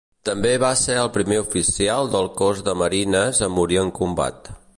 [0.27, 4.55] També va ser el primer oficial del Cos de Marines a morir en combat.